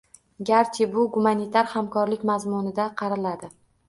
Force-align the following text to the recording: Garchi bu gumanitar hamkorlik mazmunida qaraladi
Garchi 0.49 0.85
bu 0.95 1.03
gumanitar 1.17 1.69
hamkorlik 1.73 2.23
mazmunida 2.31 2.87
qaraladi 3.03 3.51